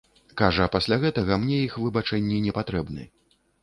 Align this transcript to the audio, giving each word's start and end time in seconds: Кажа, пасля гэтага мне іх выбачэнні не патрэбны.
Кажа, 0.41 0.65
пасля 0.75 0.97
гэтага 1.05 1.39
мне 1.45 1.61
іх 1.69 1.79
выбачэнні 1.87 2.43
не 2.51 2.59
патрэбны. 2.61 3.11